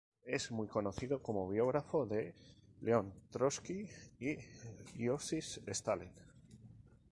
[0.25, 2.33] Es muy conocido como biógrafo de
[2.81, 3.87] León Trotsky
[4.19, 4.35] y
[4.95, 6.11] Iósif Stalin.